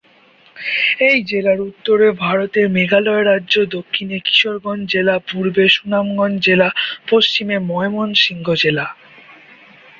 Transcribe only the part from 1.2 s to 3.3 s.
জেলার উত্তরে ভারতের মেঘালয়